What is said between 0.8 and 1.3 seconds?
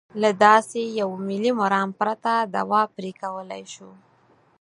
یوه